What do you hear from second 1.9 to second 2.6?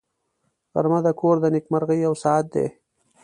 یو ساعت